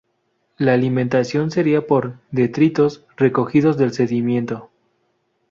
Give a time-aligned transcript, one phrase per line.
[0.57, 4.71] La alimentación sería por detritos recogidos del sedimento.